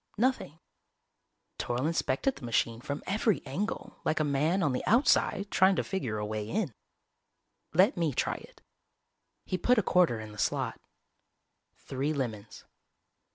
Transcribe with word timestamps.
Nothing. 0.17 0.57
Toryl 1.59 1.85
inspected 1.85 2.35
the 2.35 2.43
machine 2.43 2.81
from 2.81 3.03
every 3.05 3.45
angle, 3.45 3.99
like 4.03 4.19
a 4.19 4.23
man 4.23 4.63
on 4.63 4.73
the 4.73 4.83
outside 4.87 5.51
trying 5.51 5.75
to 5.75 5.83
figure 5.83 6.17
a 6.17 6.25
way 6.25 6.49
in. 6.49 6.73
"Let 7.75 7.97
me 7.97 8.11
try 8.11 8.37
it." 8.37 8.63
He 9.45 9.59
put 9.59 9.77
a 9.77 9.83
quarter 9.83 10.19
in 10.19 10.31
the 10.31 10.39
slot. 10.39 10.81
Three 11.75 12.13
lemons. 12.13 12.63